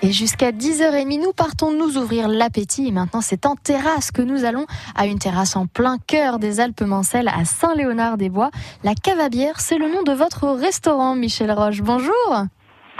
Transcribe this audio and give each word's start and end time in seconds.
Et 0.00 0.12
jusqu'à 0.12 0.52
10h30, 0.52 1.20
nous 1.20 1.32
partons 1.32 1.72
nous 1.72 1.98
ouvrir 1.98 2.28
l'appétit. 2.28 2.86
Et 2.86 2.92
maintenant, 2.92 3.20
c'est 3.20 3.46
en 3.46 3.56
terrasse 3.56 4.12
que 4.12 4.22
nous 4.22 4.44
allons 4.44 4.64
à 4.96 5.06
une 5.06 5.18
terrasse 5.18 5.56
en 5.56 5.66
plein 5.66 5.96
cœur 6.06 6.38
des 6.38 6.60
Alpes-Mancelles 6.60 7.28
à 7.28 7.44
Saint-Léonard-des-Bois. 7.44 8.50
La 8.84 8.94
cave 8.94 9.18
à 9.18 9.28
bière, 9.28 9.58
c'est 9.58 9.76
le 9.76 9.88
nom 9.88 10.04
de 10.04 10.12
votre 10.12 10.48
restaurant, 10.48 11.16
Michel 11.16 11.50
Roche. 11.50 11.82
Bonjour. 11.82 12.44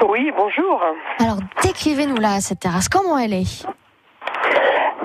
Oui, 0.08 0.32
bonjour. 0.36 0.82
Alors, 1.20 1.38
décrivez-nous 1.62 2.16
là 2.16 2.40
cette 2.40 2.60
terrasse. 2.60 2.88
Comment 2.88 3.16
elle 3.16 3.32
est? 3.32 3.64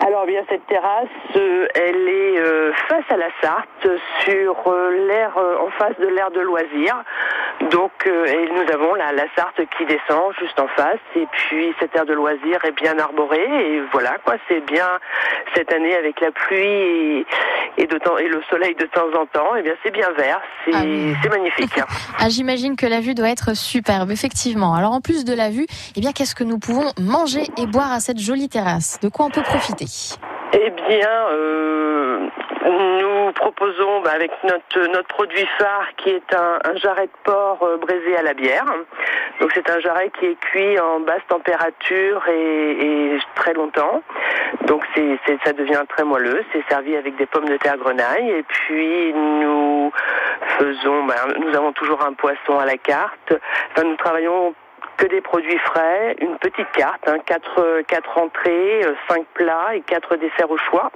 Alors 0.05 0.25
bien 0.25 0.43
cette 0.49 0.65
terrasse, 0.67 1.07
euh, 1.37 1.65
elle 1.75 2.07
est 2.09 2.37
euh, 2.37 2.73
face 2.89 3.05
à 3.09 3.15
la 3.15 3.29
Sarthe, 3.41 3.87
sur 4.19 4.55
euh, 4.67 5.07
l'air 5.07 5.31
en 5.37 5.69
face 5.71 5.97
de 5.97 6.07
l'air 6.07 6.29
de 6.29 6.41
loisirs. 6.41 7.03
Donc 7.71 7.91
et 8.05 8.49
nous 8.53 8.73
avons 8.73 8.93
la, 8.95 9.11
la 9.11 9.25
Sarthe 9.35 9.61
qui 9.77 9.85
descend 9.85 10.33
juste 10.39 10.59
en 10.59 10.67
face 10.69 10.99
et 11.15 11.25
puis 11.31 11.73
cette 11.79 11.95
aire 11.95 12.05
de 12.05 12.13
loisirs 12.13 12.63
est 12.65 12.75
bien 12.75 12.97
arborée 12.99 13.75
et 13.75 13.81
voilà 13.91 14.17
quoi, 14.23 14.35
c'est 14.47 14.65
bien 14.65 14.87
cette 15.55 15.71
année 15.71 15.95
avec 15.95 16.19
la 16.19 16.31
pluie 16.31 17.25
et, 17.77 17.87
de 17.87 17.97
temps, 17.97 18.17
et 18.17 18.27
le 18.27 18.41
soleil 18.49 18.75
de 18.75 18.85
temps 18.85 19.07
en 19.19 19.25
temps, 19.25 19.55
et 19.55 19.63
bien 19.63 19.73
c'est 19.83 19.91
bien 19.91 20.09
vert, 20.17 20.41
c'est 20.65 20.73
ah 20.73 21.29
magnifique. 21.29 21.79
ah, 22.19 22.29
j'imagine 22.29 22.75
que 22.75 22.85
la 22.85 22.99
vue 22.99 23.15
doit 23.15 23.29
être 23.29 23.55
superbe, 23.55 24.11
effectivement. 24.11 24.73
Alors 24.73 24.91
en 24.91 25.01
plus 25.01 25.25
de 25.25 25.33
la 25.33 25.49
vue, 25.49 25.65
eh 25.95 25.99
bien 25.99 26.11
qu'est-ce 26.11 26.35
que 26.35 26.43
nous 26.43 26.59
pouvons 26.59 26.91
manger 26.99 27.43
et 27.57 27.65
boire 27.65 27.91
à 27.91 27.99
cette 27.99 28.19
jolie 28.19 28.49
terrasse? 28.49 28.99
De 29.01 29.09
quoi 29.09 29.25
on 29.25 29.29
peut 29.29 29.41
profiter? 29.43 29.85
Eh 30.53 30.69
bien, 30.87 31.09
euh, 31.31 32.27
proposons 33.63 34.01
bah, 34.01 34.11
avec 34.13 34.31
notre, 34.43 34.91
notre 34.91 35.07
produit 35.07 35.47
phare 35.57 35.87
qui 35.97 36.09
est 36.09 36.33
un, 36.33 36.75
jarret 36.75 37.07
de 37.07 37.11
porc 37.23 37.59
euh, 37.63 37.77
braisé 37.77 38.15
à 38.17 38.21
la 38.21 38.33
bière. 38.33 38.65
Donc 39.39 39.51
c'est 39.53 39.69
un 39.69 39.79
jarret 39.79 40.11
qui 40.19 40.25
est 40.25 40.39
cuit 40.39 40.79
en 40.79 40.99
basse 40.99 41.21
température 41.27 42.23
et, 42.27 43.17
très 43.35 43.53
longtemps. 43.53 44.01
Donc 44.67 44.83
ça 45.45 45.53
devient 45.53 45.83
très 45.89 46.03
moelleux. 46.03 46.43
C'est 46.51 46.63
servi 46.69 46.95
avec 46.95 47.15
des 47.15 47.25
pommes 47.25 47.47
de 47.47 47.57
terre 47.57 47.77
grenaille. 47.77 48.29
Et 48.31 48.43
puis 48.43 49.13
nous 49.13 49.91
faisons, 50.57 51.05
bah, 51.05 51.15
nous 51.39 51.55
avons 51.55 51.71
toujours 51.73 52.03
un 52.03 52.13
poisson 52.13 52.59
à 52.59 52.65
la 52.65 52.77
carte. 52.77 53.33
Enfin, 53.71 53.87
nous 53.87 53.95
travaillons 53.95 54.53
que 54.97 55.05
des 55.07 55.21
produits 55.21 55.57
frais, 55.59 56.15
une 56.19 56.37
petite 56.37 56.69
carte, 56.75 57.01
hein, 57.07 57.17
quatre, 57.25 57.81
quatre 57.87 58.17
entrées, 58.17 58.83
euh, 58.85 58.93
cinq 59.09 59.25
plats 59.33 59.75
et 59.75 59.81
quatre 59.81 60.15
desserts 60.15 60.49
au 60.49 60.57
choix. 60.57 60.91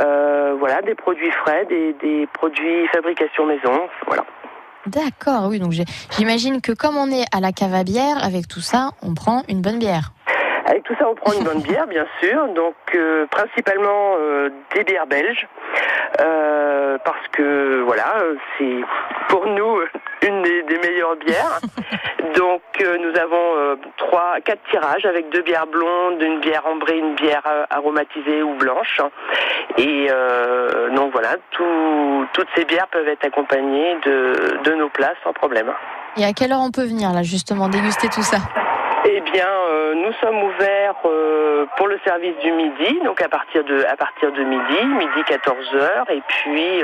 Euh, 0.00 0.54
voilà, 0.58 0.82
des 0.82 0.94
produits 0.94 1.30
frais, 1.30 1.64
des, 1.66 1.92
des 1.94 2.26
produits 2.32 2.86
fabrication 2.88 3.46
maison, 3.46 3.88
voilà. 4.06 4.24
D'accord, 4.86 5.48
oui, 5.48 5.58
donc 5.58 5.72
j'imagine 6.16 6.60
que 6.60 6.72
comme 6.72 6.96
on 6.96 7.10
est 7.10 7.24
à 7.34 7.40
la 7.40 7.52
cave 7.52 7.74
à 7.74 7.82
bière, 7.82 8.22
avec 8.22 8.46
tout 8.46 8.60
ça, 8.60 8.90
on 9.02 9.14
prend 9.14 9.42
une 9.48 9.60
bonne 9.60 9.78
bière. 9.78 10.12
Avec 10.66 10.84
tout 10.84 10.94
ça, 10.98 11.08
on 11.08 11.14
prend 11.14 11.32
une 11.32 11.44
bonne 11.44 11.62
bière, 11.68 11.86
bien 11.86 12.06
sûr. 12.20 12.48
Donc, 12.54 12.74
euh, 12.94 13.26
principalement 13.26 14.14
des 14.74 14.84
bières 14.84 15.06
belges, 15.06 15.48
parce 17.06 17.28
que 17.30 17.82
voilà, 17.86 18.16
c'est 18.58 18.80
pour 19.28 19.46
nous 19.46 19.78
une 20.22 20.42
des 20.42 20.78
meilleures 20.82 21.16
bières. 21.16 21.60
Donc 22.36 22.62
euh, 22.80 22.98
nous 22.98 23.18
avons 23.18 23.56
euh, 23.56 23.76
trois, 23.96 24.40
quatre 24.44 24.60
tirages 24.70 25.06
avec 25.06 25.30
deux 25.30 25.42
bières 25.42 25.68
blondes, 25.68 26.20
une 26.20 26.40
bière 26.40 26.66
ambrée, 26.66 26.98
une 26.98 27.14
bière 27.14 27.42
euh, 27.46 27.64
aromatisée 27.70 28.42
ou 28.42 28.54
blanche. 28.54 29.00
Et 29.78 30.08
donc 30.94 31.12
voilà, 31.12 31.36
toutes 31.50 32.48
ces 32.56 32.64
bières 32.64 32.88
peuvent 32.88 33.08
être 33.08 33.24
accompagnées 33.24 33.96
de, 34.04 34.58
de 34.64 34.74
nos 34.74 34.88
plats 34.88 35.12
sans 35.22 35.32
problème. 35.32 35.70
Et 36.16 36.24
à 36.24 36.32
quelle 36.32 36.52
heure 36.52 36.62
on 36.62 36.70
peut 36.70 36.86
venir 36.86 37.12
là 37.12 37.22
justement 37.22 37.68
déguster 37.68 38.08
tout 38.08 38.22
ça? 38.22 38.38
Bien, 39.32 39.46
euh, 39.46 39.94
nous 39.94 40.12
sommes 40.20 40.42
ouverts 40.42 40.94
euh, 41.04 41.66
pour 41.76 41.88
le 41.88 41.98
service 42.04 42.36
du 42.42 42.52
midi, 42.52 42.98
donc 43.04 43.20
à 43.22 43.28
partir 43.28 43.64
de 43.64 43.84
à 43.84 43.96
partir 43.96 44.32
de 44.32 44.42
midi, 44.42 44.84
midi 44.84 45.20
14h 45.28 46.12
et 46.12 46.22
puis 46.28 46.82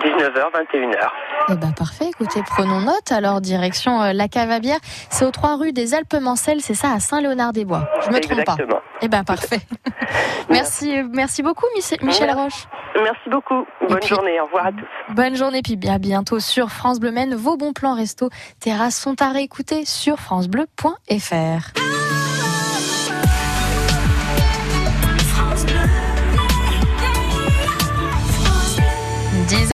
19h 0.00 0.38
euh, 0.38 0.62
21h. 0.72 1.08
Eh 1.50 1.56
ben 1.56 1.72
parfait. 1.76 2.06
Écoutez, 2.10 2.40
prenons 2.46 2.80
note. 2.80 3.12
Alors 3.12 3.40
direction 3.40 4.12
la 4.12 4.28
cave 4.28 4.50
à 4.50 4.60
bière, 4.60 4.78
c'est 5.10 5.24
aux 5.24 5.30
trois 5.30 5.56
rues 5.56 5.72
des 5.72 5.94
Alpes-Mancelles, 5.94 6.60
c'est 6.60 6.74
ça 6.74 6.92
à 6.92 7.00
Saint-Léonard-des-Bois. 7.00 7.88
Je 8.06 8.10
me 8.10 8.20
trompe 8.20 8.44
pas. 8.44 8.56
Eh 9.02 9.08
ben 9.08 9.24
parfait. 9.24 9.60
merci, 10.48 11.02
merci 11.12 11.42
beaucoup, 11.42 11.66
Michel 11.74 12.30
Roche. 12.32 12.66
Merci 13.02 13.28
beaucoup. 13.28 13.66
Bonne 13.88 14.02
journée. 14.02 14.40
Au 14.40 14.44
revoir 14.44 14.66
à 14.66 14.72
tous. 14.72 15.14
Bonne 15.14 15.34
journée, 15.34 15.62
puis 15.62 15.78
à 15.88 15.98
bientôt 15.98 16.38
sur 16.38 16.70
France 16.70 17.00
Bleu 17.00 17.10
Maine. 17.10 17.34
Vos 17.34 17.56
bons 17.56 17.72
plans 17.72 17.94
resto 17.94 18.30
terrasses 18.60 18.96
sont 18.96 19.20
à 19.20 19.30
réécouter 19.30 19.84
sur 19.84 20.18
francebleu.fr. 20.18 21.63
Terre. 21.72 21.93